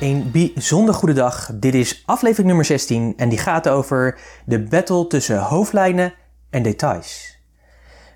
[0.00, 1.50] Een bijzonder goede dag.
[1.54, 6.14] Dit is aflevering nummer 16 en die gaat over de battle tussen hoofdlijnen
[6.50, 7.38] en details.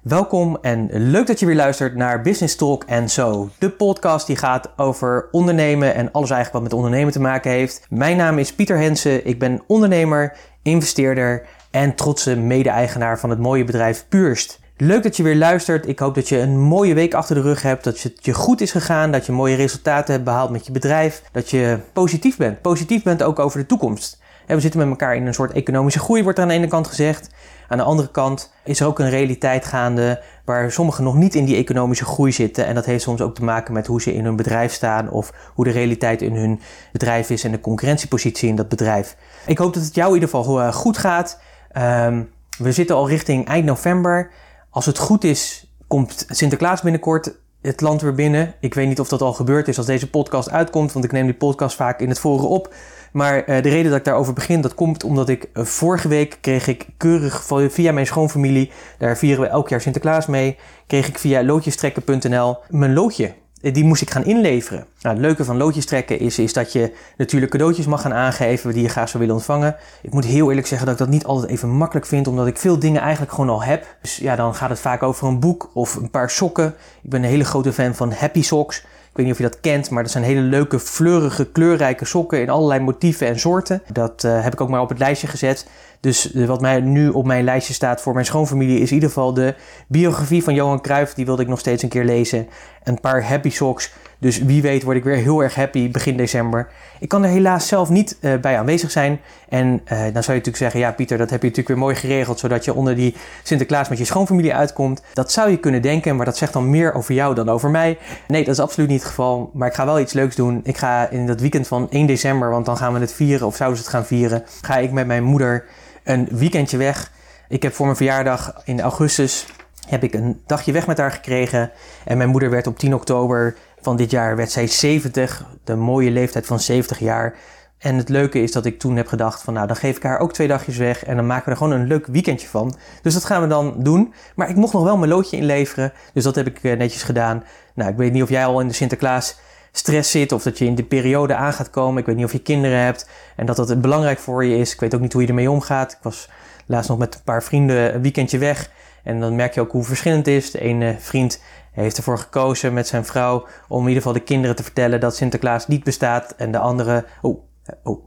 [0.02, 3.48] Welkom en leuk dat je weer luistert naar Business Talk en Zo.
[3.58, 7.86] De podcast die gaat over ondernemen en alles eigenlijk wat met ondernemen te maken heeft.
[7.88, 9.26] Mijn naam is Pieter Hensen.
[9.26, 14.59] Ik ben ondernemer, investeerder en trotse mede-eigenaar van het mooie bedrijf Purst.
[14.82, 15.88] Leuk dat je weer luistert.
[15.88, 17.84] Ik hoop dat je een mooie week achter de rug hebt.
[17.84, 19.12] Dat het je goed is gegaan.
[19.12, 21.22] Dat je mooie resultaten hebt behaald met je bedrijf.
[21.32, 22.60] Dat je positief bent.
[22.60, 24.20] Positief bent ook over de toekomst.
[24.46, 26.86] we zitten met elkaar in een soort economische groei, wordt er aan de ene kant
[26.86, 27.30] gezegd.
[27.68, 31.44] Aan de andere kant is er ook een realiteit gaande waar sommigen nog niet in
[31.44, 32.66] die economische groei zitten.
[32.66, 35.32] En dat heeft soms ook te maken met hoe ze in hun bedrijf staan of
[35.54, 36.60] hoe de realiteit in hun
[36.92, 39.16] bedrijf is en de concurrentiepositie in dat bedrijf.
[39.46, 41.40] Ik hoop dat het jou in ieder geval eh, goed gaat.
[41.78, 44.30] Um, we zitten al richting eind november.
[44.70, 48.54] Als het goed is, komt Sinterklaas binnenkort het land weer binnen.
[48.60, 51.24] Ik weet niet of dat al gebeurd is als deze podcast uitkomt, want ik neem
[51.24, 52.74] die podcast vaak in het forum op.
[53.12, 56.38] Maar uh, de reden dat ik daarover begin, dat komt omdat ik uh, vorige week
[56.40, 61.18] kreeg ik keurig via mijn schoonfamilie, daar vieren we elk jaar Sinterklaas mee, kreeg ik
[61.18, 64.86] via loodjestrekken.nl mijn loodje die moest ik gaan inleveren.
[65.00, 68.72] Nou, het leuke van loodjes trekken is, is dat je natuurlijk cadeautjes mag gaan aangeven
[68.72, 69.76] die je graag zou willen ontvangen.
[70.02, 72.56] Ik moet heel eerlijk zeggen dat ik dat niet altijd even makkelijk vind, omdat ik
[72.56, 73.96] veel dingen eigenlijk gewoon al heb.
[74.02, 76.74] Dus ja, dan gaat het vaak over een boek of een paar sokken.
[77.02, 78.84] Ik ben een hele grote fan van Happy Socks.
[79.10, 82.40] Ik weet niet of je dat kent, maar dat zijn hele leuke, fleurige, kleurrijke sokken
[82.40, 83.82] in allerlei motieven en soorten.
[83.92, 85.66] Dat uh, heb ik ook maar op het lijstje gezet.
[86.00, 89.08] Dus uh, wat mij nu op mijn lijstje staat voor mijn schoonfamilie is in ieder
[89.08, 89.54] geval de
[89.88, 91.14] biografie van Johan Cruijff.
[91.14, 92.48] Die wilde ik nog steeds een keer lezen.
[92.84, 93.92] Een paar happy socks.
[94.20, 96.68] Dus wie weet word ik weer heel erg happy begin december.
[96.98, 99.20] Ik kan er helaas zelf niet uh, bij aanwezig zijn.
[99.48, 101.96] En uh, dan zou je natuurlijk zeggen, ja Pieter, dat heb je natuurlijk weer mooi
[101.96, 105.02] geregeld, zodat je onder die Sinterklaas met je schoonfamilie uitkomt.
[105.12, 107.98] Dat zou je kunnen denken, maar dat zegt dan meer over jou dan over mij.
[108.28, 109.50] Nee, dat is absoluut niet het geval.
[109.54, 110.60] Maar ik ga wel iets leuks doen.
[110.62, 113.56] Ik ga in dat weekend van 1 december, want dan gaan we het vieren, of
[113.56, 115.64] zouden ze het gaan vieren, ga ik met mijn moeder
[116.04, 117.12] een weekendje weg.
[117.48, 119.46] Ik heb voor mijn verjaardag in augustus
[119.90, 121.70] heb ik een dagje weg met haar gekregen.
[122.04, 125.44] En mijn moeder werd op 10 oktober van dit jaar werd zij 70.
[125.64, 127.34] De mooie leeftijd van 70 jaar.
[127.78, 130.18] En het leuke is dat ik toen heb gedacht van nou, dan geef ik haar
[130.18, 132.74] ook twee dagjes weg en dan maken we er gewoon een leuk weekendje van.
[133.02, 134.14] Dus dat gaan we dan doen.
[134.34, 137.44] Maar ik mocht nog wel mijn loodje inleveren, dus dat heb ik eh, netjes gedaan.
[137.74, 139.38] Nou, ik weet niet of jij al in de Sinterklaas
[139.72, 142.00] stress zit of dat je in de periode aan gaat komen.
[142.00, 144.72] Ik weet niet of je kinderen hebt en dat dat belangrijk voor je is.
[144.72, 145.92] Ik weet ook niet hoe je ermee omgaat.
[145.92, 146.28] Ik was
[146.66, 148.70] laatst nog met een paar vrienden een weekendje weg
[149.02, 150.50] en dan merk je ook hoe verschillend het is.
[150.50, 151.42] De ene vriend
[151.72, 155.16] heeft ervoor gekozen met zijn vrouw om in ieder geval de kinderen te vertellen dat
[155.16, 156.34] Sinterklaas niet bestaat.
[156.36, 157.42] En de andere, oh,
[157.82, 158.04] oh,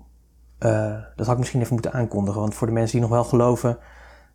[1.16, 3.78] dat had ik misschien even moeten aankondigen, want voor de mensen die nog wel geloven.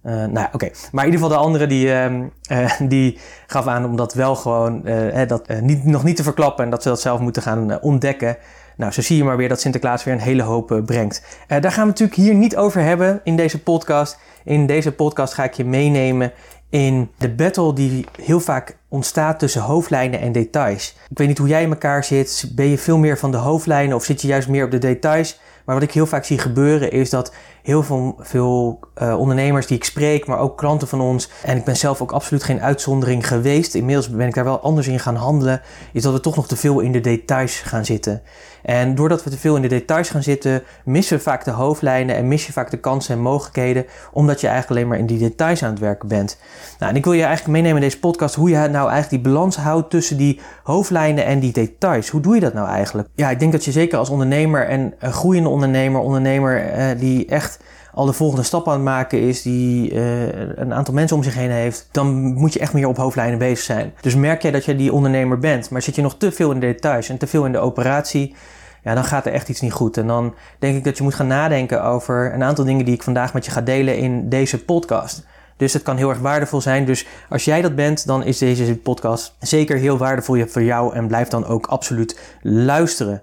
[0.03, 0.71] Uh, nou ja, oké.
[0.93, 4.83] Maar in ieder geval de andere die, uh, die gaf aan om dat wel gewoon
[5.27, 8.37] dat, niet, nog niet te verklappen en dat ze dat zelf moeten gaan ontdekken.
[8.77, 11.23] Nou, zo zie je maar weer dat Sinterklaas weer een hele hoop brengt.
[11.47, 14.19] daar gaan we natuurlijk hier niet over hebben in deze podcast.
[14.45, 16.33] In deze podcast ga ik je meenemen
[16.71, 20.97] in de battle die heel vaak ontstaat tussen hoofdlijnen en details.
[21.11, 22.51] Ik weet niet hoe jij in elkaar zit.
[22.55, 25.41] Ben je veel meer van de hoofdlijnen of zit je juist meer op de details?
[25.65, 27.33] Maar wat ik heel vaak zie gebeuren is dat
[27.69, 31.65] heel veel, veel uh, ondernemers die ik spreek, maar ook klanten van ons, en ik
[31.65, 35.17] ben zelf ook absoluut geen uitzondering geweest, inmiddels ben ik daar wel anders in gaan
[35.17, 35.61] handelen,
[35.93, 38.23] is dat we toch nog te veel in de details gaan zitten.
[38.63, 42.17] En doordat we te veel in de details gaan zitten, missen we vaak de hoofdlijnen
[42.17, 45.29] en mis je vaak de kansen en mogelijkheden, omdat je eigenlijk alleen maar in die
[45.29, 46.39] details aan het werken bent.
[46.79, 49.33] Nou, en ik wil je eigenlijk meenemen in deze podcast hoe je nou eigenlijk die
[49.33, 52.09] balans houdt tussen die hoofdlijnen en die details.
[52.09, 53.09] Hoe doe je dat nou eigenlijk?
[53.15, 57.27] Ja, ik denk dat je zeker als ondernemer en een groeiende ondernemer, ondernemer eh, die
[57.27, 57.58] echt
[57.93, 61.35] al de volgende stap aan het maken is, die uh, een aantal mensen om zich
[61.35, 63.93] heen heeft, dan moet je echt meer op hoofdlijnen bezig zijn.
[64.01, 66.61] Dus merk jij dat je die ondernemer bent, maar zit je nog te veel in
[66.61, 68.35] de details en te veel in de operatie,
[68.83, 69.97] ja, dan gaat er echt iets niet goed.
[69.97, 73.03] En dan denk ik dat je moet gaan nadenken over een aantal dingen die ik
[73.03, 75.27] vandaag met je ga delen in deze podcast.
[75.57, 76.85] Dus het kan heel erg waardevol zijn.
[76.85, 81.07] Dus als jij dat bent, dan is deze podcast zeker heel waardevol voor jou en
[81.07, 83.23] blijf dan ook absoluut luisteren.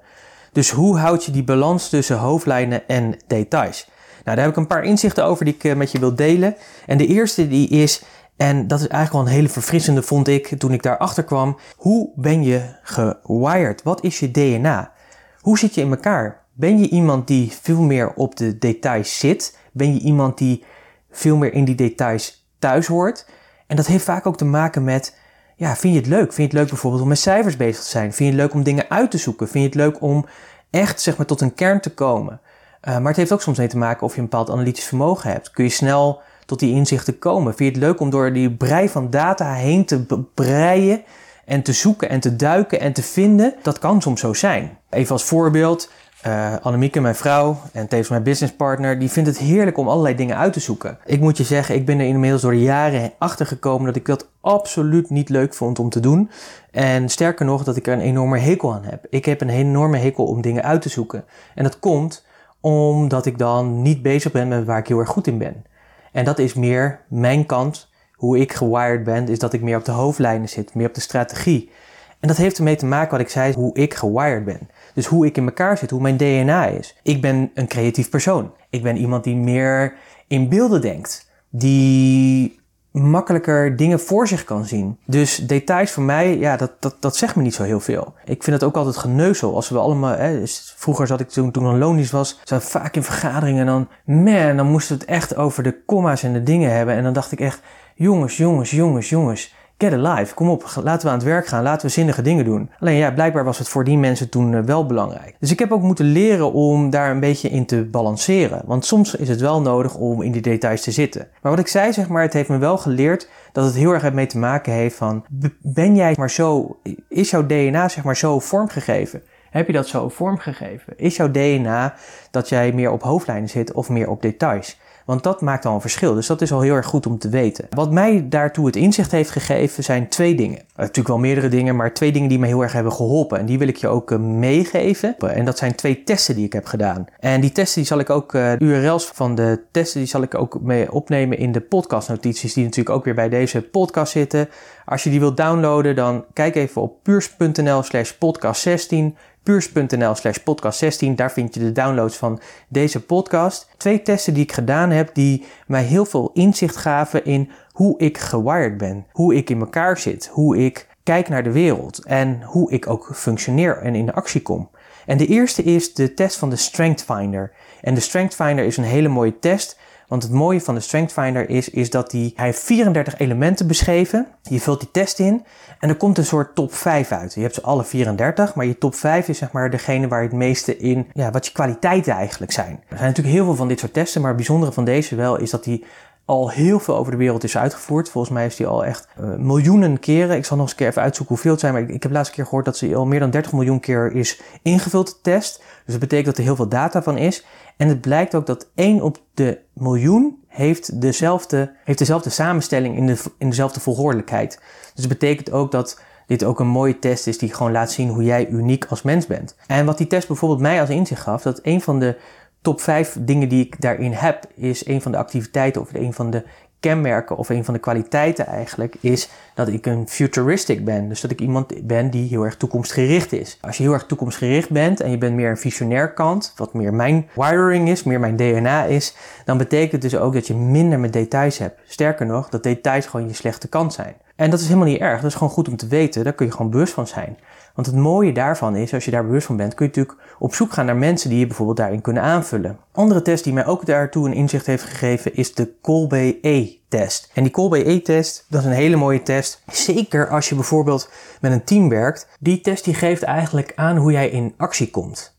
[0.52, 3.90] Dus hoe houd je die balans tussen hoofdlijnen en details?
[4.26, 6.56] Nou, daar heb ik een paar inzichten over die ik eh, met je wil delen.
[6.86, 8.04] En de eerste die is,
[8.38, 11.58] en dat is eigenlijk wel een hele verfrissende vond ik toen ik daarachter kwam.
[11.76, 13.84] Hoe ben je gewired?
[13.84, 14.92] Wat is je DNA?
[15.40, 16.44] Hoe zit je in elkaar?
[16.54, 19.58] Ben je iemand die veel meer op de details zit?
[19.72, 20.64] Ben je iemand die
[21.12, 23.28] veel meer in die details thuis hoort.
[23.68, 25.18] En dat heeft vaak ook te maken met,
[25.56, 26.34] ja, vind je het leuk?
[26.34, 28.14] Vind je het leuk bijvoorbeeld om met cijfers bezig te zijn?
[28.14, 29.48] Vind je het leuk om dingen uit te zoeken?
[29.48, 30.26] Vind je het leuk om
[30.70, 32.42] echt, zeg maar, tot een kern te komen?
[32.88, 35.32] Uh, maar het heeft ook soms mee te maken of je een bepaald analytisch vermogen
[35.32, 35.52] hebt.
[35.52, 37.56] Kun je snel tot die inzichten komen?
[37.56, 41.04] Vind je het leuk om door die brei van data heen te breien
[41.46, 43.56] en te zoeken en te duiken en te vinden?
[43.62, 44.78] Dat kan soms zo zijn.
[44.90, 45.90] Even als voorbeeld,
[46.28, 50.38] uh, Annemieke, mijn vrouw en tevens mijn businesspartner, die vindt het heerlijk om allerlei dingen
[50.38, 50.98] uit te zoeken.
[51.06, 54.06] Ik moet je zeggen, ik ben er inmiddels door de jaren achter gekomen dat ik
[54.06, 56.30] dat absoluut niet leuk vond om te doen.
[56.72, 59.06] En sterker nog, dat ik er een enorme hekel aan heb.
[59.10, 61.24] Ik heb een enorme hekel om dingen uit te zoeken.
[61.56, 62.26] En dat komt
[62.66, 65.66] omdat ik dan niet bezig ben met waar ik heel erg goed in ben.
[66.12, 69.86] En dat is meer mijn kant, hoe ik gewired ben, is dat ik meer op
[69.86, 71.72] de hoofdlijnen zit, meer op de strategie.
[72.20, 74.70] En dat heeft ermee te maken wat ik zei, hoe ik gewired ben.
[74.94, 76.98] Dus hoe ik in elkaar zit, hoe mijn DNA is.
[77.04, 78.54] Ik ben een creatief persoon.
[78.70, 79.94] Ik ben iemand die meer
[80.28, 81.32] in beelden denkt.
[81.50, 82.60] Die
[83.02, 84.98] makkelijker dingen voor zich kan zien.
[85.06, 88.14] Dus details voor mij, ja, dat, dat, dat zegt me niet zo heel veel.
[88.26, 89.56] Ik vind het ook altijd geneuzel.
[89.56, 92.96] Als we allemaal, hè, dus vroeger zat ik toen, toen een lonisch was, zat vaak
[92.96, 96.44] in vergaderingen en dan, man, dan moesten we het echt over de comma's en de
[96.44, 96.96] dingen hebben.
[96.96, 97.62] En dan dacht ik echt,
[97.96, 99.54] jongens, jongens, jongens, jongens.
[99.78, 102.70] Get alive, kom op, laten we aan het werk gaan, laten we zinnige dingen doen.
[102.80, 105.36] Alleen ja, blijkbaar was het voor die mensen toen eh, wel belangrijk.
[105.40, 108.62] Dus ik heb ook moeten leren om daar een beetje in te balanceren.
[108.66, 111.28] Want soms is het wel nodig om in die details te zitten.
[111.42, 114.14] Maar wat ik zei, zeg maar, het heeft me wel geleerd dat het heel erg
[114.14, 115.26] mee te maken heeft van,
[115.62, 116.80] ben jij maar zo,
[117.10, 119.22] is jouw DNA zeg maar zo vormgegeven?
[119.50, 120.94] Heb je dat zo vormgegeven?
[120.98, 121.96] Is jouw DNA
[122.32, 124.80] dat jij meer op hoofdlijnen zit of meer op details?
[125.06, 126.14] Want dat maakt al een verschil.
[126.14, 127.68] Dus dat is al heel erg goed om te weten.
[127.70, 130.58] Wat mij daartoe het inzicht heeft gegeven zijn twee dingen.
[130.58, 133.40] Uh, natuurlijk wel meerdere dingen, maar twee dingen die me heel erg hebben geholpen.
[133.40, 135.18] En die wil ik je ook uh, meegeven.
[135.20, 137.06] En dat zijn twee testen die ik heb gedaan.
[137.20, 140.36] En die testen die zal ik ook, uh, URL's van de testen, die zal ik
[140.36, 142.54] ook mee opnemen in de podcastnotities.
[142.54, 144.50] Die natuurlijk ook weer bij deze podcast zitten.
[144.86, 150.38] Als je die wilt downloaden, dan kijk even op puurs.nl slash podcast 16 puurs.nl slash
[150.38, 151.16] podcast 16.
[151.16, 153.70] Daar vind je de downloads van deze podcast.
[153.78, 158.18] Twee testen die ik gedaan heb die mij heel veel inzicht gaven in hoe ik
[158.18, 159.06] gewired ben.
[159.12, 160.28] Hoe ik in elkaar zit.
[160.28, 162.06] Hoe ik kijk naar de wereld.
[162.06, 164.70] En hoe ik ook functioneer en in actie kom.
[165.06, 167.52] En de eerste is de test van de Strength Finder.
[167.82, 171.14] En de Strength Finder is een hele mooie test want het mooie van de Strength
[171.14, 174.28] Finder is, is dat die, hij heeft 34 elementen beschreven.
[174.42, 175.46] Je vult die test in
[175.80, 177.34] en er komt een soort top 5 uit.
[177.34, 180.28] Je hebt ze alle 34, maar je top 5 is zeg maar degene waar je
[180.28, 182.80] het meeste in, ja, wat je kwaliteiten eigenlijk zijn.
[182.88, 185.38] Er zijn natuurlijk heel veel van dit soort testen, maar het bijzondere van deze wel
[185.38, 185.86] is dat die
[186.26, 188.10] al heel veel over de wereld is uitgevoerd.
[188.10, 190.36] Volgens mij is die al echt uh, miljoenen keren.
[190.36, 191.74] Ik zal nog eens een keer even uitzoeken hoeveel het zijn.
[191.74, 194.12] Maar ik, ik heb laatst keer gehoord dat ze al meer dan 30 miljoen keer
[194.12, 195.58] is ingevuld, de test.
[195.58, 197.46] Dus dat betekent dat er heel veel data van is.
[197.78, 203.06] En het blijkt ook dat 1 op de miljoen heeft dezelfde, heeft dezelfde samenstelling in,
[203.06, 204.60] de, in dezelfde volgordelijkheid.
[204.94, 208.10] Dus het betekent ook dat dit ook een mooie test is die gewoon laat zien
[208.10, 209.56] hoe jij uniek als mens bent.
[209.68, 212.18] En wat die test bijvoorbeeld mij als inzicht gaf, dat een van de
[212.62, 216.30] top 5 dingen die ik daarin heb, is een van de activiteiten of een van
[216.30, 216.44] de
[216.86, 221.10] kenmerken of een van de kwaliteiten eigenlijk is dat ik een futuristic ben.
[221.10, 223.58] Dus dat ik iemand ben die heel erg toekomstgericht is.
[223.62, 226.94] Als je heel erg toekomstgericht bent en je bent meer een visionair kant, wat meer
[226.94, 229.16] mijn wiring is, meer mijn DNA is,
[229.46, 231.80] dan betekent het dus ook dat je minder met details hebt.
[231.88, 234.16] Sterker nog, dat details gewoon je slechte kant zijn.
[234.36, 235.22] En dat is helemaal niet erg.
[235.22, 236.24] Dat is gewoon goed om te weten.
[236.24, 237.38] Daar kun je gewoon bewust van zijn.
[237.76, 240.56] Want het mooie daarvan is, als je daar bewust van bent, kun je natuurlijk op
[240.56, 242.80] zoek gaan naar mensen die je bijvoorbeeld daarin kunnen aanvullen.
[242.92, 247.32] Andere test die mij ook daartoe een inzicht heeft gegeven is de Colby E-test.
[247.34, 249.64] En die Colby E-test, dat is een hele mooie test.
[249.72, 251.10] Zeker als je bijvoorbeeld
[251.42, 252.28] met een team werkt.
[252.40, 255.36] Die test die geeft eigenlijk aan hoe jij in actie komt.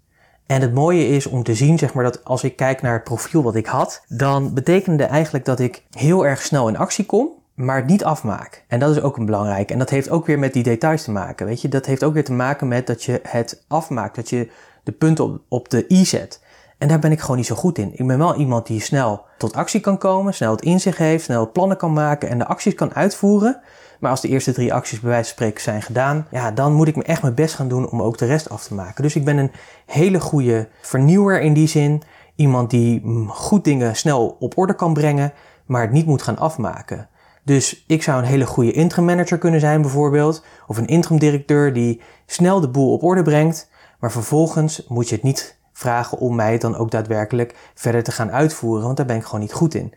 [0.46, 3.04] En het mooie is om te zien, zeg maar, dat als ik kijk naar het
[3.04, 7.35] profiel wat ik had, dan betekende eigenlijk dat ik heel erg snel in actie kom
[7.56, 8.64] maar het niet afmaak.
[8.68, 9.70] En dat is ook een belangrijk.
[9.70, 11.46] En dat heeft ook weer met die details te maken.
[11.46, 14.16] Weet je, dat heeft ook weer te maken met dat je het afmaakt.
[14.16, 14.50] Dat je
[14.82, 16.40] de punten op, op de i zet.
[16.78, 17.92] En daar ben ik gewoon niet zo goed in.
[17.92, 21.52] Ik ben wel iemand die snel tot actie kan komen, snel het inzicht heeft, snel
[21.52, 23.60] plannen kan maken en de acties kan uitvoeren.
[24.00, 26.88] Maar als de eerste drie acties bij wijze van spreken zijn gedaan, ja, dan moet
[26.88, 29.02] ik me echt mijn best gaan doen om ook de rest af te maken.
[29.02, 29.52] Dus ik ben een
[29.86, 32.02] hele goede vernieuwer in die zin.
[32.34, 35.32] Iemand die mm, goed dingen snel op orde kan brengen,
[35.66, 37.08] maar het niet moet gaan afmaken.
[37.46, 40.44] Dus ik zou een hele goede interim manager kunnen zijn bijvoorbeeld.
[40.66, 43.70] Of een interim directeur die snel de boel op orde brengt.
[44.00, 48.32] Maar vervolgens moet je het niet vragen om mij dan ook daadwerkelijk verder te gaan
[48.32, 48.84] uitvoeren.
[48.84, 49.92] Want daar ben ik gewoon niet goed in.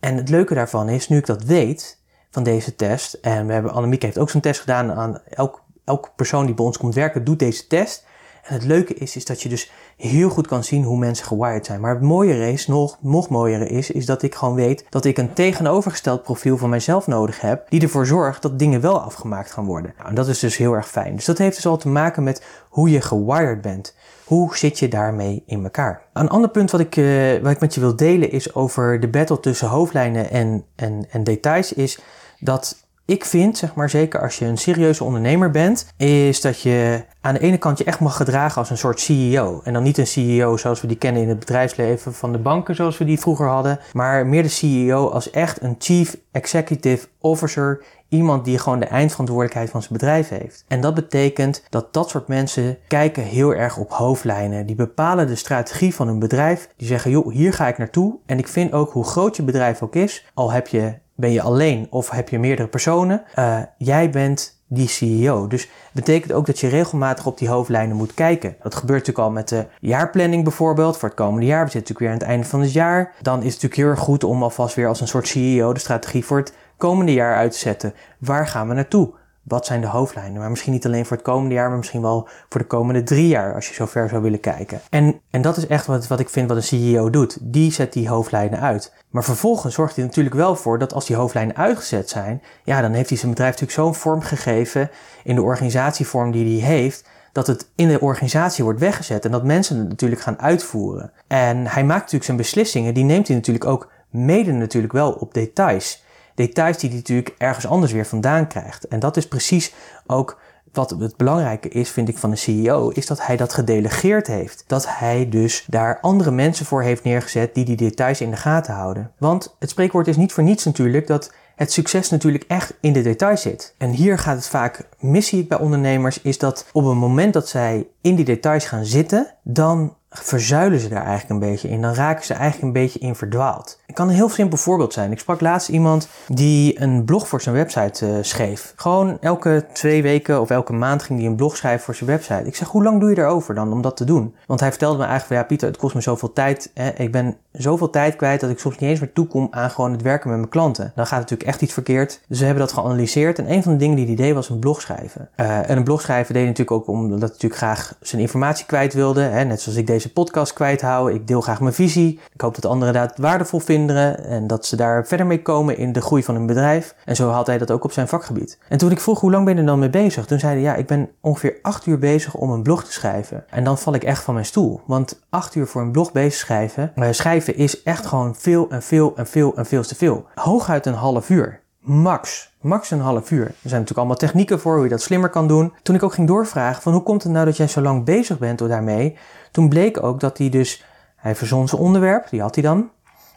[0.00, 1.98] En het leuke daarvan is, nu ik dat weet
[2.30, 3.14] van deze test.
[3.14, 6.64] En we hebben, Annemieke heeft ook zo'n test gedaan aan elk, elke persoon die bij
[6.64, 8.06] ons komt werken, doet deze test.
[8.50, 11.80] Het leuke is, is dat je dus heel goed kan zien hoe mensen gewired zijn.
[11.80, 15.18] Maar het mooiere is, nog, nog mooiere is, is dat ik gewoon weet dat ik
[15.18, 19.64] een tegenovergesteld profiel van mijzelf nodig heb, die ervoor zorgt dat dingen wel afgemaakt gaan
[19.64, 19.92] worden.
[19.96, 21.16] Nou, en dat is dus heel erg fijn.
[21.16, 23.94] Dus dat heeft dus al te maken met hoe je gewired bent.
[24.24, 26.02] Hoe zit je daarmee in elkaar?
[26.12, 29.08] Een ander punt wat ik, uh, wat ik met je wil delen is over de
[29.08, 32.00] battle tussen hoofdlijnen en, en, en details, is
[32.38, 37.04] dat ik vind, zeg maar zeker als je een serieuze ondernemer bent, is dat je
[37.20, 39.60] aan de ene kant je echt mag gedragen als een soort CEO.
[39.64, 42.74] En dan niet een CEO zoals we die kennen in het bedrijfsleven van de banken
[42.74, 47.82] zoals we die vroeger hadden, maar meer de CEO als echt een Chief Executive Officer,
[48.08, 50.64] iemand die gewoon de eindverantwoordelijkheid van zijn bedrijf heeft.
[50.68, 54.66] En dat betekent dat dat soort mensen kijken heel erg op hoofdlijnen.
[54.66, 56.68] Die bepalen de strategie van hun bedrijf.
[56.76, 58.18] Die zeggen, joh, hier ga ik naartoe.
[58.26, 61.42] En ik vind ook hoe groot je bedrijf ook is, al heb je ben je
[61.42, 63.22] alleen of heb je meerdere personen?
[63.38, 65.46] Uh, jij bent die CEO.
[65.46, 68.56] Dus betekent ook dat je regelmatig op die hoofdlijnen moet kijken.
[68.62, 71.64] Dat gebeurt natuurlijk al met de jaarplanning bijvoorbeeld voor het komende jaar.
[71.64, 73.14] We zitten natuurlijk weer aan het einde van het jaar.
[73.22, 75.80] Dan is het natuurlijk heel erg goed om alvast weer als een soort CEO de
[75.80, 77.94] strategie voor het komende jaar uit te zetten.
[78.18, 79.10] Waar gaan we naartoe?
[79.50, 80.40] Wat zijn de hoofdlijnen?
[80.40, 83.28] Maar misschien niet alleen voor het komende jaar, maar misschien wel voor de komende drie
[83.28, 84.80] jaar, als je zo ver zou willen kijken.
[84.90, 87.38] En, en dat is echt wat, wat ik vind wat een CEO doet.
[87.40, 88.92] Die zet die hoofdlijnen uit.
[89.10, 92.92] Maar vervolgens zorgt hij natuurlijk wel voor dat als die hoofdlijnen uitgezet zijn, ja, dan
[92.92, 94.90] heeft hij zijn bedrijf natuurlijk zo'n vorm gegeven
[95.24, 99.44] in de organisatievorm die hij heeft, dat het in de organisatie wordt weggezet en dat
[99.44, 101.12] mensen het natuurlijk gaan uitvoeren.
[101.26, 105.34] En hij maakt natuurlijk zijn beslissingen, die neemt hij natuurlijk ook mede natuurlijk wel op
[105.34, 108.88] details details die hij natuurlijk ergens anders weer vandaan krijgt.
[108.88, 109.74] En dat is precies
[110.06, 110.38] ook
[110.72, 114.64] wat het belangrijke is, vind ik, van een CEO, is dat hij dat gedelegeerd heeft.
[114.66, 118.74] Dat hij dus daar andere mensen voor heeft neergezet die die details in de gaten
[118.74, 119.10] houden.
[119.18, 123.02] Want het spreekwoord is niet voor niets natuurlijk dat het succes natuurlijk echt in de
[123.02, 123.74] details zit.
[123.78, 127.32] En hier gaat het vaak mis, zie ik bij ondernemers, is dat op het moment
[127.32, 131.82] dat zij in die details gaan zitten, dan verzuilen ze daar eigenlijk een beetje in.
[131.82, 133.79] Dan raken ze eigenlijk een beetje in verdwaald.
[133.90, 135.12] Het kan een heel simpel voorbeeld zijn.
[135.12, 138.72] Ik sprak laatst iemand die een blog voor zijn website uh, schreef.
[138.76, 142.42] Gewoon elke twee weken of elke maand ging hij een blog schrijven voor zijn website.
[142.44, 144.34] Ik zeg, hoe lang doe je erover dan om dat te doen?
[144.46, 146.70] Want hij vertelde me eigenlijk van, ja Pieter, het kost me zoveel tijd.
[146.74, 146.90] Hè?
[146.90, 150.02] Ik ben zoveel tijd kwijt dat ik soms niet eens meer toekom aan gewoon het
[150.02, 150.92] werken met mijn klanten.
[150.94, 152.20] Dan gaat natuurlijk echt iets verkeerd.
[152.28, 153.38] Dus we hebben dat geanalyseerd.
[153.38, 155.28] En een van de dingen die hij deed was een blog schrijven.
[155.36, 158.66] Uh, en een blog schrijven deed hij natuurlijk ook omdat hij natuurlijk graag zijn informatie
[158.66, 159.20] kwijt wilde.
[159.20, 159.44] Hè?
[159.44, 161.12] Net zoals ik deze podcast kwijt hou.
[161.12, 162.20] Ik deel graag mijn visie.
[162.32, 165.92] Ik hoop dat anderen dat waardevol vinden en dat ze daar verder mee komen in
[165.92, 166.94] de groei van hun bedrijf.
[167.04, 168.58] En zo had hij dat ook op zijn vakgebied.
[168.68, 170.62] En toen ik vroeg hoe lang ben je er dan mee bezig, toen zei hij
[170.62, 173.44] ja, ik ben ongeveer acht uur bezig om een blog te schrijven.
[173.50, 174.80] En dan val ik echt van mijn stoel.
[174.86, 178.82] Want acht uur voor een blog bezig schrijven, uh, schrijven is echt gewoon veel en
[178.82, 180.26] veel en veel en veel te veel.
[180.34, 181.60] Hooguit een half uur.
[181.80, 182.52] Max.
[182.60, 183.46] Max een half uur.
[183.46, 185.72] Er zijn natuurlijk allemaal technieken voor hoe je dat slimmer kan doen.
[185.82, 188.38] Toen ik ook ging doorvragen van hoe komt het nou dat jij zo lang bezig
[188.38, 189.16] bent daarmee,
[189.50, 190.84] toen bleek ook dat hij dus,
[191.16, 192.90] hij verzon zijn onderwerp, die had hij dan.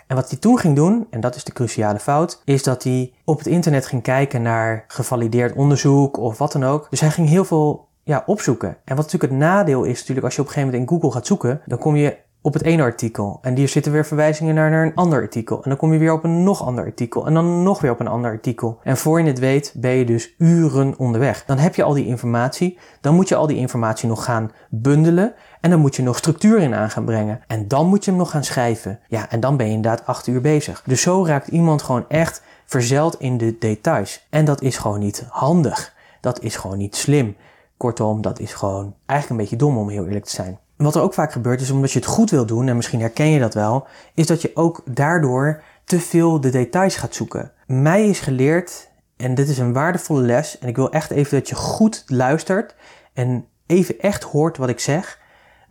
[0.08, 3.14] En wat hij toen ging doen, en dat is de cruciale fout, is dat hij
[3.26, 6.88] op het internet ging kijken naar gevalideerd onderzoek of wat dan ook.
[6.90, 8.70] Dus hij ging heel veel ja, opzoeken.
[8.70, 11.18] En wat natuurlijk het nadeel is, natuurlijk als je op een gegeven moment in Google
[11.18, 13.40] gaat zoeken, dan kom je op het ene artikel.
[13.42, 15.64] En hier zitten weer verwijzingen naar, naar een ander artikel.
[15.64, 17.26] En dan kom je weer op een nog ander artikel.
[17.26, 18.80] En dan nog weer op een ander artikel.
[18.84, 21.46] En voor je het weet ben je dus uren onderweg.
[21.46, 22.78] Dan heb je al die informatie.
[23.02, 25.34] Dan moet je al die informatie nog gaan bundelen.
[25.64, 27.42] En dan moet je nog structuur in aan gaan brengen.
[27.48, 29.00] En dan moet je hem nog gaan schrijven.
[29.08, 30.84] Ja, en dan ben je inderdaad acht uur bezig.
[30.86, 34.28] Dus zo raakt iemand gewoon echt verzeld in de details.
[34.30, 35.94] En dat is gewoon niet handig.
[36.22, 37.36] Dat is gewoon niet slim.
[37.78, 40.60] Kortom, dat is gewoon eigenlijk een beetje dom om heel eerlijk te zijn.
[40.78, 43.28] Wat er ook vaak gebeurt is omdat je het goed wil doen, en misschien herken
[43.28, 47.52] je dat wel, is dat je ook daardoor te veel de details gaat zoeken.
[47.68, 51.50] Mij is geleerd, en dit is een waardevolle les, en ik wil echt even dat
[51.50, 52.76] je goed luistert
[53.14, 55.22] en even echt hoort wat ik zeg.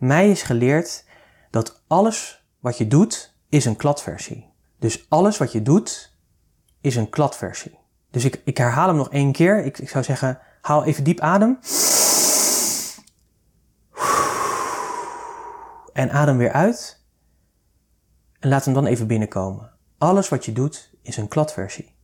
[0.03, 1.05] Mij is geleerd
[1.49, 4.53] dat alles wat je doet is een kladversie.
[4.79, 6.15] Dus alles wat je doet
[6.81, 7.77] is een kladversie.
[8.11, 9.65] Dus ik, ik herhaal hem nog één keer.
[9.65, 11.59] Ik, ik zou zeggen, haal even diep adem.
[15.93, 17.05] En adem weer uit.
[18.39, 19.71] En laat hem dan even binnenkomen.
[19.97, 21.95] Alles wat je doet is een kladversie.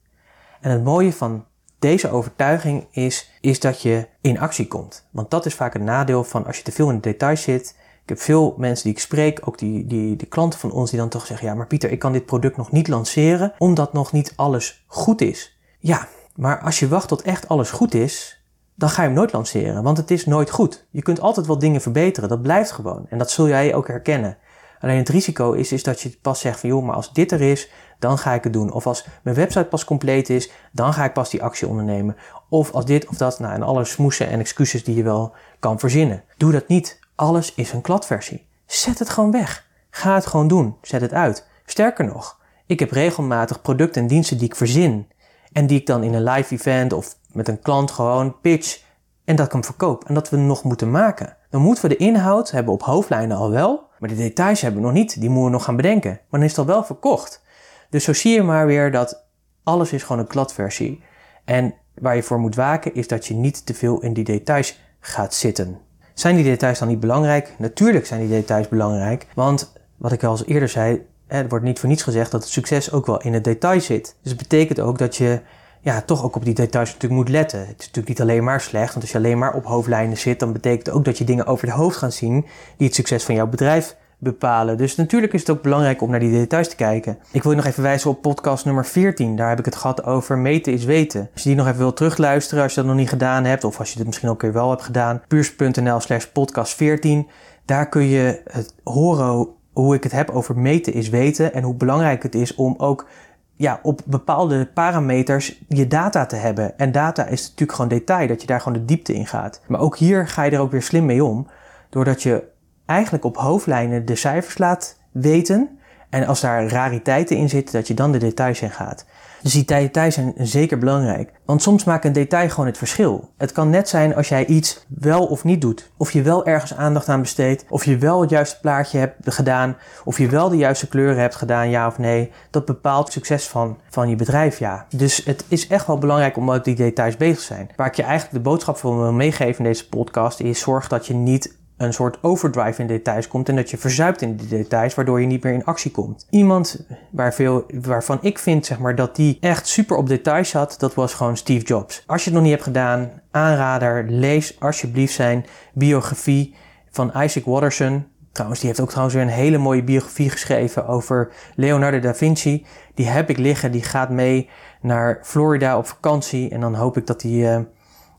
[0.61, 1.45] En het mooie van
[1.79, 5.07] deze overtuiging is, is dat je in actie komt.
[5.11, 7.77] Want dat is vaak een nadeel van als je te veel in de details zit.
[8.09, 11.09] Ik heb veel mensen die ik spreek, ook die, die, klanten van ons, die dan
[11.09, 14.33] toch zeggen: Ja, maar Pieter, ik kan dit product nog niet lanceren omdat nog niet
[14.35, 15.59] alles goed is.
[15.79, 18.43] Ja, maar als je wacht tot echt alles goed is,
[18.75, 20.87] dan ga je hem nooit lanceren, want het is nooit goed.
[20.89, 23.05] Je kunt altijd wel dingen verbeteren, dat blijft gewoon.
[23.09, 24.37] En dat zul jij ook herkennen.
[24.79, 27.41] Alleen het risico is, is dat je pas zegt van joh, maar als dit er
[27.41, 28.71] is, dan ga ik het doen.
[28.71, 32.15] Of als mijn website pas compleet is, dan ga ik pas die actie ondernemen.
[32.49, 35.79] Of als dit of dat, nou en alle smoesen en excuses die je wel kan
[35.79, 36.23] verzinnen.
[36.37, 36.99] Doe dat niet.
[37.19, 38.47] Alles is een kladversie.
[38.65, 39.67] Zet het gewoon weg.
[39.89, 40.75] Ga het gewoon doen.
[40.81, 41.47] Zet het uit.
[41.65, 45.07] Sterker nog, ik heb regelmatig producten en diensten die ik verzin
[45.51, 48.83] en die ik dan in een live event of met een klant gewoon pitch
[49.25, 51.37] en dat ik hem verkoop en dat we nog moeten maken.
[51.49, 54.87] Dan moeten we de inhoud hebben op hoofdlijnen al wel, maar de details hebben we
[54.87, 55.19] nog niet.
[55.19, 56.11] Die moeten we nog gaan bedenken.
[56.11, 57.43] Maar dan is het al wel verkocht.
[57.89, 59.25] Dus zo zie je maar weer dat
[59.63, 61.03] alles is gewoon een kladversie.
[61.45, 64.79] En waar je voor moet waken is dat je niet te veel in die details
[64.99, 65.87] gaat zitten.
[66.19, 67.53] Zijn die details dan niet belangrijk?
[67.57, 69.27] Natuurlijk zijn die details belangrijk.
[69.33, 72.51] Want wat ik al eens eerder zei, er wordt niet voor niets gezegd dat het
[72.51, 74.15] succes ook wel in het detail zit.
[74.21, 75.39] Dus het betekent ook dat je
[75.81, 77.59] ja, toch ook op die details natuurlijk moet letten.
[77.59, 80.39] Het is natuurlijk niet alleen maar slecht, want als je alleen maar op hoofdlijnen zit,
[80.39, 82.45] dan betekent het ook dat je dingen over het hoofd gaat zien
[82.77, 84.77] die het succes van jouw bedrijf bepalen.
[84.77, 87.17] Dus natuurlijk is het ook belangrijk om naar die details te kijken.
[87.31, 89.35] Ik wil je nog even wijzen op podcast nummer 14.
[89.35, 91.29] Daar heb ik het gehad over meten is weten.
[91.33, 93.79] Als je die nog even wilt terugluisteren, als je dat nog niet gedaan hebt, of
[93.79, 97.27] als je het misschien ook weer wel hebt gedaan, puurs.nl slash podcast 14.
[97.65, 101.75] Daar kun je het horen hoe ik het heb over meten is weten en hoe
[101.75, 103.07] belangrijk het is om ook
[103.55, 106.77] ja, op bepaalde parameters je data te hebben.
[106.77, 109.61] En data is natuurlijk gewoon detail, dat je daar gewoon de diepte in gaat.
[109.67, 111.47] Maar ook hier ga je er ook weer slim mee om,
[111.89, 112.43] doordat je
[112.89, 115.79] eigenlijk op hoofdlijnen de cijfers laat weten.
[116.09, 119.05] En als daar rariteiten in zitten, dat je dan de details in gaat.
[119.41, 121.31] Dus die details zijn zeker belangrijk.
[121.45, 123.29] Want soms maakt een detail gewoon het verschil.
[123.37, 125.91] Het kan net zijn als jij iets wel of niet doet.
[125.97, 127.65] Of je wel ergens aandacht aan besteedt.
[127.69, 129.77] Of je wel het juiste plaatje hebt gedaan.
[130.03, 132.31] Of je wel de juiste kleuren hebt gedaan, ja of nee.
[132.49, 134.85] Dat bepaalt het succes van, van je bedrijf, ja.
[134.95, 137.69] Dus het is echt wel belangrijk om met die details bezig te zijn.
[137.75, 141.07] Waar ik je eigenlijk de boodschap van wil meegeven in deze podcast is: zorg dat
[141.07, 144.95] je niet een soort overdrive in details komt en dat je verzuipt in die details,
[144.95, 146.27] waardoor je niet meer in actie komt.
[146.29, 150.75] Iemand waar veel, waarvan ik vind zeg maar, dat die echt super op details zat,
[150.79, 152.03] dat was gewoon Steve Jobs.
[152.05, 156.55] Als je het nog niet hebt gedaan, aanrader, lees alsjeblieft zijn biografie
[156.89, 158.05] van Isaac Watterson.
[158.31, 162.65] Trouwens, die heeft ook trouwens weer een hele mooie biografie geschreven over Leonardo da Vinci.
[162.93, 164.49] Die heb ik liggen, die gaat mee
[164.81, 167.23] naar Florida op vakantie en dan hoop ik dat.
[167.23, 167.57] Uh,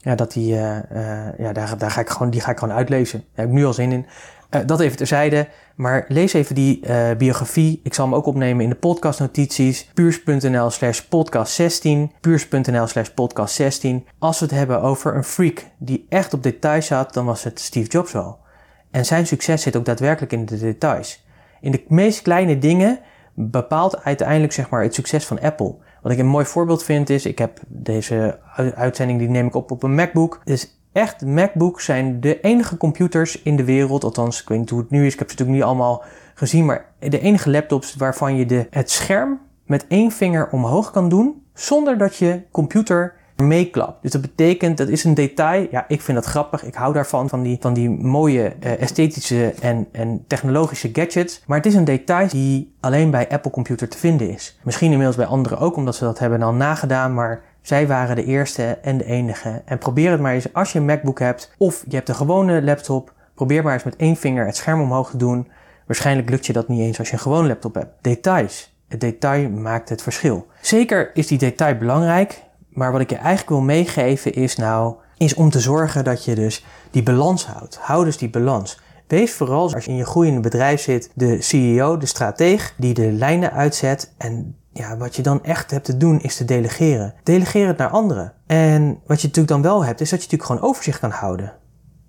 [0.01, 2.75] ja, dat die, uh, uh, ja, daar, daar ga ik gewoon, die ga ik gewoon
[2.75, 3.19] uitlezen.
[3.19, 4.07] Daar heb ik nu al zin in.
[4.51, 5.49] Uh, dat even terzijde.
[5.75, 6.81] Maar lees even die
[7.17, 7.81] biografie.
[7.83, 9.91] Ik zal hem ook opnemen in de podcastnotities.
[9.95, 12.13] Puurs.nl slash podcast 16.
[12.21, 14.07] Puurs.nl slash podcast 16.
[14.19, 17.61] Als we het hebben over een freak die echt op details zat, dan was het
[17.61, 18.39] Steve Jobs wel.
[18.91, 21.25] En zijn succes zit ook daadwerkelijk in de details.
[21.61, 23.01] In de meest kleine dingen
[23.35, 25.75] bepaalt uiteindelijk zeg maar, het succes van Apple.
[26.03, 28.39] Wat ik een mooi voorbeeld vind is, ik heb deze
[28.75, 30.41] uitzending die neem ik op op een MacBook.
[30.45, 34.81] Dus echt, MacBooks zijn de enige computers in de wereld, althans ik weet niet hoe
[34.81, 36.03] het nu is, ik heb ze natuurlijk niet allemaal
[36.35, 41.09] gezien, maar de enige laptops waarvan je de, het scherm met één vinger omhoog kan
[41.09, 44.03] doen, zonder dat je computer meeklap.
[44.03, 45.69] Dus dat betekent, dat is een detail.
[45.71, 46.65] Ja, ik vind dat grappig.
[46.65, 51.43] Ik hou daarvan, van die, van die mooie uh, esthetische en, en technologische gadgets.
[51.47, 54.59] Maar het is een detail die alleen bij Apple Computer te vinden is.
[54.63, 57.15] Misschien inmiddels bij anderen ook, omdat ze dat hebben al nagedaan.
[57.15, 59.63] Maar zij waren de eerste en de enige.
[59.65, 62.63] En probeer het maar eens als je een MacBook hebt of je hebt een gewone
[62.63, 63.13] laptop.
[63.35, 65.49] Probeer maar eens met één vinger het scherm omhoog te doen.
[65.87, 67.93] Waarschijnlijk lukt je dat niet eens als je een gewone laptop hebt.
[68.01, 68.75] Details.
[68.89, 70.47] Het detail maakt het verschil.
[70.61, 75.35] Zeker is die detail belangrijk, maar wat ik je eigenlijk wil meegeven is nou, is
[75.35, 77.79] om te zorgen dat je dus die balans houdt.
[77.79, 78.81] Hou dus die balans.
[79.07, 83.13] Wees vooral als je in je groeiende bedrijf zit, de CEO, de strateeg, die de
[83.13, 84.13] lijnen uitzet.
[84.17, 87.15] En ja, wat je dan echt hebt te doen is te delegeren.
[87.23, 88.33] Delegeer het naar anderen.
[88.47, 91.53] En wat je natuurlijk dan wel hebt, is dat je natuurlijk gewoon overzicht kan houden.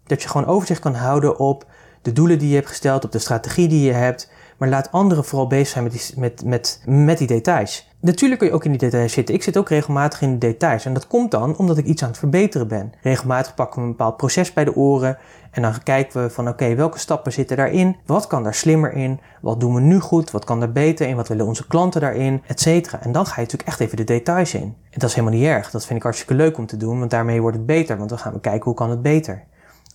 [0.03, 1.65] Dat je gewoon overzicht kan houden op
[2.01, 4.31] de doelen die je hebt gesteld, op de strategie die je hebt.
[4.57, 7.90] Maar laat anderen vooral bezig zijn met die, met, met, met die details.
[8.01, 9.35] Natuurlijk kun je ook in die details zitten.
[9.35, 10.85] Ik zit ook regelmatig in de details.
[10.85, 12.93] En dat komt dan omdat ik iets aan het verbeteren ben.
[13.01, 15.17] Regelmatig pakken we een bepaald proces bij de oren.
[15.51, 17.95] En dan kijken we van oké, welke stappen zitten daarin?
[18.05, 19.19] Wat kan daar slimmer in?
[19.41, 20.31] Wat doen we nu goed?
[20.31, 21.15] Wat kan er beter in?
[21.15, 22.41] Wat willen onze klanten daarin?
[22.47, 23.01] Etcetera.
[23.01, 24.61] En dan ga je natuurlijk echt even de details in.
[24.61, 25.71] En dat is helemaal niet erg.
[25.71, 26.99] Dat vind ik hartstikke leuk om te doen.
[26.99, 27.97] Want daarmee wordt het beter.
[27.97, 29.43] Want dan gaan we kijken hoe kan het beter.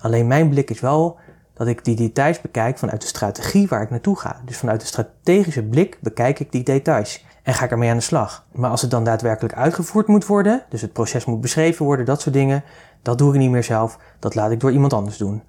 [0.01, 1.19] Alleen mijn blik is wel
[1.57, 4.40] dat ik die details bekijk vanuit de strategie waar ik naartoe ga.
[4.45, 8.03] Dus vanuit de strategische blik bekijk ik die details en ga ik ermee aan de
[8.03, 8.47] slag.
[8.53, 12.21] Maar als het dan daadwerkelijk uitgevoerd moet worden, dus het proces moet beschreven worden, dat
[12.21, 12.64] soort dingen,
[13.03, 15.42] dat doe ik niet meer zelf, dat laat ik door iemand anders doen.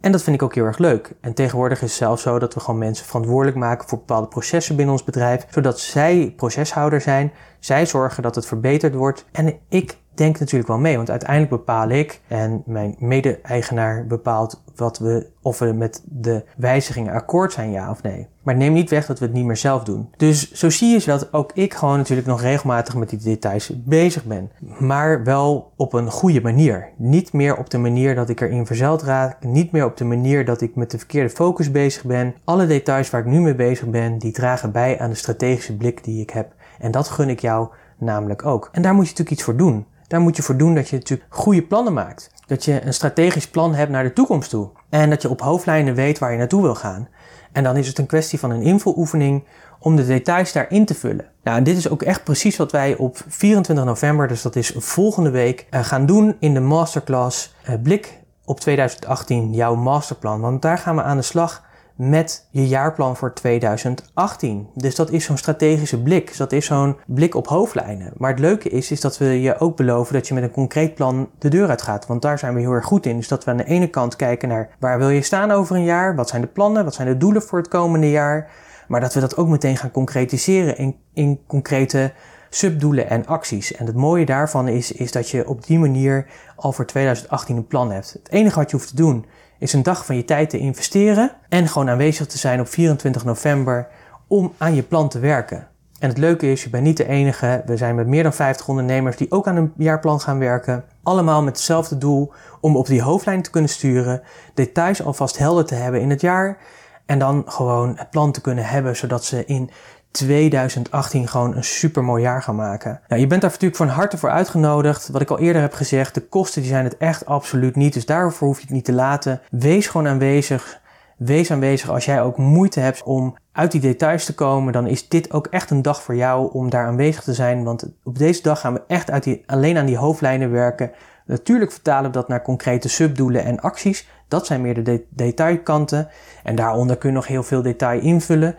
[0.00, 1.14] En dat vind ik ook heel erg leuk.
[1.20, 4.76] En tegenwoordig is het zelfs zo dat we gewoon mensen verantwoordelijk maken voor bepaalde processen
[4.76, 9.96] binnen ons bedrijf, zodat zij proceshouder zijn, zij zorgen dat het verbeterd wordt en ik
[10.20, 15.58] denk natuurlijk wel mee, want uiteindelijk bepaal ik en mijn mede-eigenaar bepaalt wat we, of
[15.58, 18.26] we met de wijzigingen akkoord zijn, ja of nee.
[18.42, 20.08] Maar neem niet weg dat we het niet meer zelf doen.
[20.16, 24.24] Dus zo zie je dat ook ik gewoon natuurlijk nog regelmatig met die details bezig
[24.24, 24.50] ben.
[24.78, 26.88] Maar wel op een goede manier.
[26.96, 29.44] Niet meer op de manier dat ik erin verzeld raak.
[29.44, 32.34] Niet meer op de manier dat ik met de verkeerde focus bezig ben.
[32.44, 36.04] Alle details waar ik nu mee bezig ben, die dragen bij aan de strategische blik
[36.04, 36.52] die ik heb.
[36.78, 38.68] En dat gun ik jou namelijk ook.
[38.72, 39.86] En daar moet je natuurlijk iets voor doen.
[40.10, 42.30] Daar moet je voor doen dat je natuurlijk goede plannen maakt.
[42.46, 44.70] Dat je een strategisch plan hebt naar de toekomst toe.
[44.88, 47.08] En dat je op hoofdlijnen weet waar je naartoe wil gaan.
[47.52, 49.44] En dan is het een kwestie van een invuloefening
[49.78, 51.26] om de details daarin te vullen.
[51.42, 55.30] Nou, dit is ook echt precies wat wij op 24 november, dus dat is volgende
[55.30, 60.40] week, eh, gaan doen in de masterclass eh, Blik op 2018, jouw masterplan.
[60.40, 61.64] Want daar gaan we aan de slag
[62.08, 64.68] met je jaarplan voor 2018.
[64.74, 66.26] Dus dat is zo'n strategische blik.
[66.26, 68.12] Dus dat is zo'n blik op hoofdlijnen.
[68.16, 70.94] Maar het leuke is, is dat we je ook beloven dat je met een concreet
[70.94, 72.06] plan de deur uit gaat.
[72.06, 73.16] Want daar zijn we heel erg goed in.
[73.16, 75.84] Dus dat we aan de ene kant kijken naar waar wil je staan over een
[75.84, 76.14] jaar?
[76.14, 76.84] Wat zijn de plannen?
[76.84, 78.50] Wat zijn de doelen voor het komende jaar?
[78.88, 82.12] Maar dat we dat ook meteen gaan concretiseren in, in concrete
[82.50, 83.74] subdoelen en acties.
[83.74, 87.66] En het mooie daarvan is, is dat je op die manier al voor 2018 een
[87.66, 88.12] plan hebt.
[88.12, 89.24] Het enige wat je hoeft te doen
[89.60, 93.24] is een dag van je tijd te investeren en gewoon aanwezig te zijn op 24
[93.24, 93.88] november
[94.26, 95.68] om aan je plan te werken.
[95.98, 97.62] En het leuke is, je bent niet de enige.
[97.66, 100.84] We zijn met meer dan 50 ondernemers die ook aan een jaarplan gaan werken.
[101.02, 104.22] Allemaal met hetzelfde doel om op die hoofdlijn te kunnen sturen,
[104.54, 106.58] details alvast helder te hebben in het jaar
[107.06, 109.70] en dan gewoon het plan te kunnen hebben zodat ze in
[110.10, 113.00] 2018 gewoon een super mooi jaar gaan maken.
[113.08, 115.08] Nou, je bent daar natuurlijk van harte voor uitgenodigd.
[115.08, 117.92] Wat ik al eerder heb gezegd, de kosten die zijn het echt absoluut niet.
[117.92, 119.40] Dus daarvoor hoef je het niet te laten.
[119.50, 120.80] Wees gewoon aanwezig.
[121.16, 124.72] Wees aanwezig als jij ook moeite hebt om uit die details te komen.
[124.72, 127.64] Dan is dit ook echt een dag voor jou om daar aanwezig te zijn.
[127.64, 130.90] Want op deze dag gaan we echt uit die, alleen aan die hoofdlijnen werken.
[131.26, 134.08] Natuurlijk vertalen we dat naar concrete subdoelen en acties.
[134.28, 136.08] Dat zijn meer de detailkanten.
[136.42, 138.56] En daaronder kun je nog heel veel detail invullen.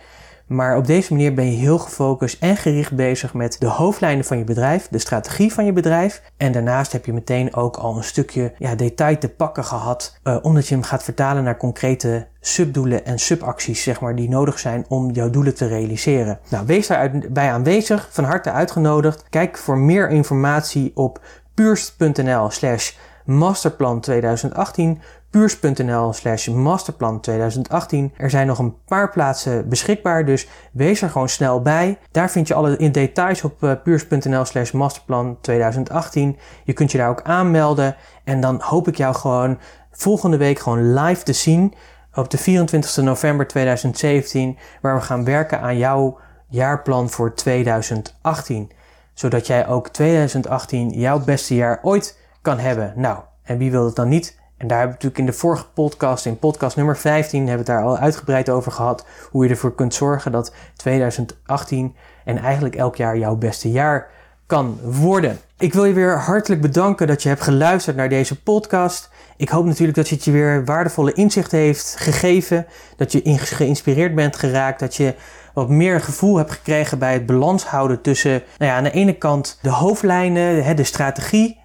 [0.52, 4.38] Maar op deze manier ben je heel gefocust en gericht bezig met de hoofdlijnen van
[4.38, 6.22] je bedrijf, de strategie van je bedrijf.
[6.38, 10.38] En daarnaast heb je meteen ook al een stukje ja, detail te pakken gehad, uh,
[10.42, 14.86] omdat je hem gaat vertalen naar concrete subdoelen en subacties, zeg maar, die nodig zijn
[14.88, 16.40] om jouw doelen te realiseren.
[16.50, 19.24] Nou, wees daarbij aanwezig, van harte uitgenodigd.
[19.30, 21.22] Kijk voor meer informatie op
[21.54, 22.92] puurst.nl slash
[23.26, 28.14] masterplan 2018 puurs.nl slash masterplan 2018.
[28.18, 31.98] Er zijn nog een paar plaatsen beschikbaar, dus wees er gewoon snel bij.
[32.12, 36.38] Daar vind je alle in details op uh, puurs.nl slash masterplan 2018.
[36.64, 39.60] Je kunt je daar ook aanmelden en dan hoop ik jou gewoon
[39.92, 41.74] volgende week gewoon live te zien
[42.14, 48.72] op de 24 november 2017, waar we gaan werken aan jouw jaarplan voor 2018.
[49.14, 52.94] Zodat jij ook 2018 jouw beste jaar ooit kan hebben.
[52.96, 54.40] Nou, en wie wil het dan niet?
[54.62, 57.72] En daar hebben we natuurlijk in de vorige podcast, in podcast nummer 15, hebben we
[57.72, 59.06] het daar al uitgebreid over gehad.
[59.30, 61.96] Hoe je ervoor kunt zorgen dat 2018
[62.26, 64.10] en eigenlijk elk jaar jouw beste jaar
[64.46, 65.40] kan worden.
[65.58, 69.10] Ik wil je weer hartelijk bedanken dat je hebt geluisterd naar deze podcast.
[69.38, 72.66] Ik hoop natuurlijk dat het je weer waardevolle inzicht heeft gegeven.
[72.98, 74.80] Dat je geïnspireerd bent geraakt.
[74.80, 75.16] Dat je
[75.54, 79.18] wat meer gevoel hebt gekregen bij het balans houden tussen nou ja, aan de ene
[79.18, 81.61] kant de hoofdlijnen, de strategie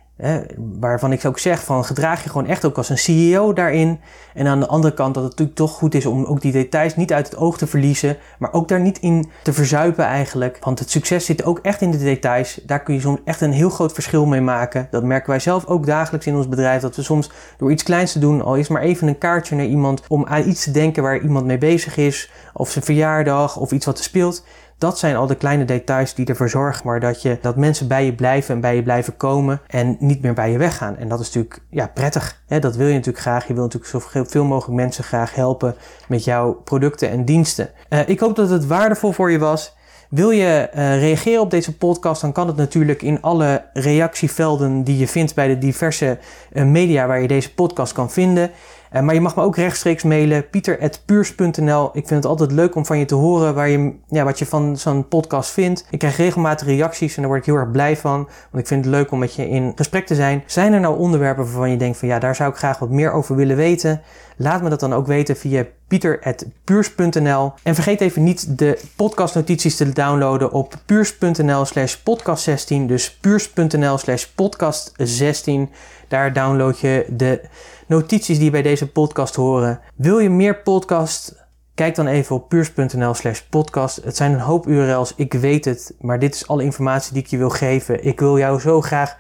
[0.81, 4.01] waarvan ik ook zeg van gedraag je gewoon echt ook als een CEO daarin.
[4.35, 6.97] En aan de andere kant dat het natuurlijk toch goed is om ook die details
[6.97, 8.17] niet uit het oog te verliezen.
[8.39, 10.59] Maar ook daar niet in te verzuipen eigenlijk.
[10.61, 12.61] Want het succes zit ook echt in de details.
[12.67, 14.89] Daar kun je soms echt een heel groot verschil mee maken.
[14.91, 16.83] Dat merken wij zelf ook dagelijks in ons bedrijf.
[16.83, 19.67] Dat we soms door iets kleins te doen, al is maar even een kaartje naar
[19.67, 20.03] iemand.
[20.09, 22.31] Om aan iets te denken waar iemand mee bezig is.
[22.53, 24.45] Of zijn verjaardag of iets wat er speelt
[24.79, 28.05] dat zijn al de kleine details die ervoor zorgen maar dat, je, dat mensen bij
[28.05, 30.97] je blijven en bij je blijven komen en niet meer bij je weggaan.
[30.97, 32.43] En dat is natuurlijk ja, prettig.
[32.47, 33.47] Dat wil je natuurlijk graag.
[33.47, 35.75] Je wil natuurlijk zoveel mogelijk mensen graag helpen
[36.09, 37.71] met jouw producten en diensten.
[37.91, 39.75] Uh, ik hoop dat het waardevol voor je was.
[40.11, 44.99] Wil je uh, reageren op deze podcast, dan kan het natuurlijk in alle reactievelden die
[44.99, 46.19] je vindt bij de diverse
[46.53, 48.51] uh, media waar je deze podcast kan vinden.
[48.93, 51.87] Uh, maar je mag me ook rechtstreeks mailen, pieter.puurs.nl.
[51.87, 54.47] Ik vind het altijd leuk om van je te horen waar je, ja, wat je
[54.47, 55.87] van zo'n podcast vindt.
[55.91, 58.29] Ik krijg regelmatig reacties en daar word ik heel erg blij van.
[58.51, 60.43] Want ik vind het leuk om met je in gesprek te zijn.
[60.47, 63.13] Zijn er nou onderwerpen waarvan je denkt van ja, daar zou ik graag wat meer
[63.13, 64.03] over willen weten?
[64.37, 67.53] Laat me dat dan ook weten via pieter.puurs.nl.
[67.63, 72.87] En vergeet even niet de podcastnotities te downloaden op puurs.nl slash podcast 16.
[72.87, 75.71] Dus puurs.nl slash podcast 16.
[76.09, 77.41] Daar download je de
[77.87, 79.81] notities die bij deze podcast horen.
[79.95, 81.45] Wil je meer podcast?
[81.75, 83.97] Kijk dan even op puurs.nl slash podcast.
[84.05, 85.95] Het zijn een hoop URL's, ik weet het.
[86.01, 88.05] Maar dit is alle informatie die ik je wil geven.
[88.05, 89.17] Ik wil jou zo graag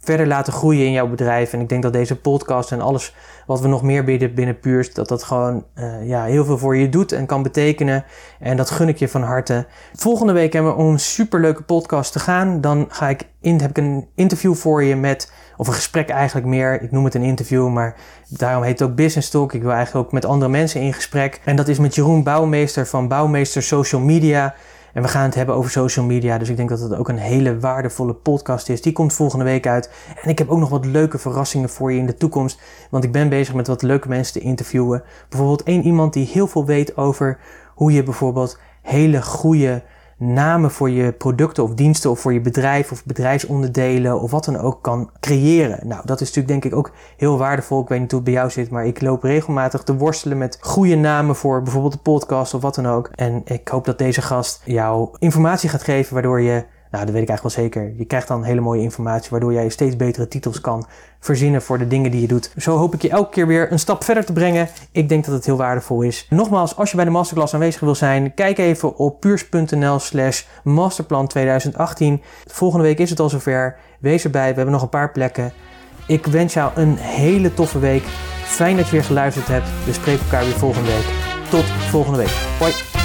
[0.00, 1.52] verder laten groeien in jouw bedrijf.
[1.52, 3.14] En ik denk dat deze podcast en alles
[3.46, 6.76] wat we nog meer bieden binnen Puurs, dat dat gewoon uh, ja, heel veel voor
[6.76, 8.04] je doet en kan betekenen.
[8.38, 9.66] En dat gun ik je van harte.
[9.94, 12.60] Volgende week hebben we een superleuke podcast te gaan.
[12.60, 16.46] Dan ga ik in, heb ik een interview voor je met, of een gesprek eigenlijk
[16.46, 16.82] meer.
[16.82, 17.96] Ik noem het een interview, maar
[18.28, 19.52] daarom heet het ook Business Talk.
[19.52, 21.40] Ik wil eigenlijk ook met andere mensen in gesprek.
[21.44, 24.54] En dat is met Jeroen Bouwmeester van Bouwmeester Social Media.
[24.92, 26.38] En we gaan het hebben over social media.
[26.38, 28.82] Dus ik denk dat het ook een hele waardevolle podcast is.
[28.82, 29.90] Die komt volgende week uit.
[30.22, 32.60] En ik heb ook nog wat leuke verrassingen voor je in de toekomst.
[32.90, 35.02] Want ik ben bezig met wat leuke mensen te interviewen.
[35.28, 37.38] Bijvoorbeeld één iemand die heel veel weet over
[37.74, 39.82] hoe je bijvoorbeeld hele goede
[40.20, 44.56] namen voor je producten of diensten of voor je bedrijf of bedrijfsonderdelen of wat dan
[44.56, 45.88] ook kan creëren.
[45.88, 47.82] Nou, dat is natuurlijk denk ik ook heel waardevol.
[47.82, 50.58] Ik weet niet hoe het bij jou zit, maar ik loop regelmatig te worstelen met
[50.60, 53.10] goede namen voor bijvoorbeeld de podcast of wat dan ook.
[53.14, 57.22] En ik hoop dat deze gast jou informatie gaat geven waardoor je nou, dat weet
[57.22, 57.92] ik eigenlijk wel zeker.
[57.96, 60.86] Je krijgt dan hele mooie informatie, waardoor jij steeds betere titels kan
[61.20, 62.52] verzinnen voor de dingen die je doet.
[62.56, 64.68] Zo hoop ik je elke keer weer een stap verder te brengen.
[64.92, 66.26] Ik denk dat het heel waardevol is.
[66.30, 71.26] Nogmaals, als je bij de masterclass aanwezig wil zijn, kijk even op puurs.nl slash masterplan
[71.26, 72.22] 2018.
[72.46, 73.76] Volgende week is het al zover.
[74.00, 75.52] Wees erbij, we hebben nog een paar plekken.
[76.06, 78.02] Ik wens jou een hele toffe week.
[78.44, 79.68] Fijn dat je weer geluisterd hebt.
[79.84, 81.06] We spreken elkaar weer volgende week.
[81.50, 82.34] Tot volgende week.
[82.58, 82.99] Hoi.